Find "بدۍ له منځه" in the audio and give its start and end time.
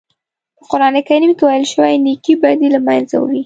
2.41-3.15